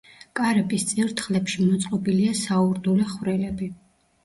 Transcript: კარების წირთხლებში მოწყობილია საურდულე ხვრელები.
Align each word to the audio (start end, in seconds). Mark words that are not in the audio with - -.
კარების 0.37 0.85
წირთხლებში 0.91 1.67
მოწყობილია 1.67 2.33
საურდულე 2.41 3.09
ხვრელები. 3.15 3.73